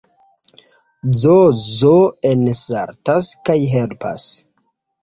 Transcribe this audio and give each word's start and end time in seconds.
Zozo 1.25 1.93
ensaltas 2.33 3.33
kaj 3.47 3.61
helpas. 3.77 4.31